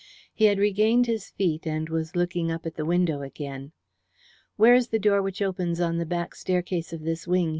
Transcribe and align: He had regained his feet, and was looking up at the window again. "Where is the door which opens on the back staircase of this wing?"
He 0.33 0.45
had 0.45 0.57
regained 0.57 1.05
his 1.05 1.29
feet, 1.29 1.67
and 1.67 1.87
was 1.87 2.15
looking 2.15 2.49
up 2.51 2.65
at 2.65 2.73
the 2.73 2.87
window 2.87 3.21
again. 3.21 3.71
"Where 4.55 4.73
is 4.73 4.87
the 4.87 4.97
door 4.97 5.21
which 5.21 5.43
opens 5.43 5.79
on 5.79 5.97
the 5.97 6.07
back 6.07 6.33
staircase 6.33 6.91
of 6.91 7.03
this 7.03 7.27
wing?" 7.27 7.49